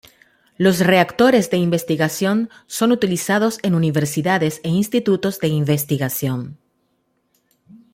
[0.57, 6.57] Los reactores de investigación son los utilizados en universidades e institutos de investigación.